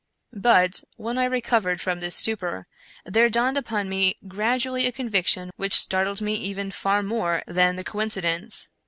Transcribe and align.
But, 0.33 0.83
when 0.97 1.19
I 1.19 1.25
recovered 1.25 1.79
from 1.79 1.99
this 1.99 2.15
stupor, 2.15 2.65
there 3.05 3.29
dawned 3.29 3.55
upon 3.55 3.87
me 3.87 4.17
gradually 4.27 4.87
a 4.87 4.91
conviction 4.91 5.51
which 5.57 5.75
startled 5.75 6.21
me 6.21 6.33
even 6.37 6.71
far 6.71 7.03
more 7.03 7.43
than 7.45 7.75
the 7.75 7.83
coincidence. 7.83 8.69